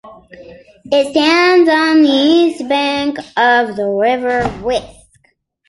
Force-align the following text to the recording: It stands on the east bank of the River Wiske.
It 0.85 1.11
stands 1.11 1.69
on 1.69 2.01
the 2.01 2.09
east 2.09 2.67
bank 2.67 3.19
of 3.37 3.75
the 3.75 3.85
River 3.87 4.41
Wiske. 4.63 5.03